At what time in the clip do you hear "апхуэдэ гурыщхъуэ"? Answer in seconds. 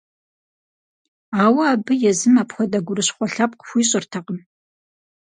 2.41-3.25